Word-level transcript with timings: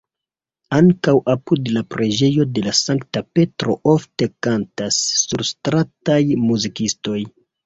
Ankaŭ 0.75 1.11
apud 1.33 1.69
la 1.75 1.83
preĝejo 1.95 2.45
de 2.55 2.63
la 2.69 2.73
sankta 2.77 3.23
Petro 3.39 3.77
ofte 3.93 4.29
kantas 4.49 4.99
surstrataj 5.27 6.19
muzikistoj. 6.49 7.21